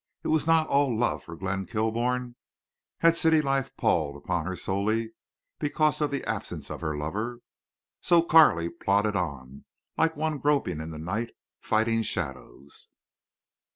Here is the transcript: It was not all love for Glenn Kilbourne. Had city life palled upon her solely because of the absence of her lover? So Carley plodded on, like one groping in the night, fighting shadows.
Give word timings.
It 0.23 0.29
was 0.29 0.47
not 0.47 0.65
all 0.65 0.97
love 0.97 1.23
for 1.25 1.35
Glenn 1.35 1.67
Kilbourne. 1.67 2.33
Had 3.01 3.15
city 3.15 3.39
life 3.39 3.77
palled 3.77 4.15
upon 4.17 4.47
her 4.47 4.55
solely 4.55 5.11
because 5.59 6.01
of 6.01 6.09
the 6.09 6.27
absence 6.27 6.71
of 6.71 6.81
her 6.81 6.97
lover? 6.97 7.41
So 7.99 8.23
Carley 8.23 8.67
plodded 8.67 9.15
on, 9.15 9.65
like 9.99 10.15
one 10.15 10.39
groping 10.39 10.79
in 10.81 10.89
the 10.89 10.97
night, 10.97 11.35
fighting 11.59 12.01
shadows. 12.01 12.87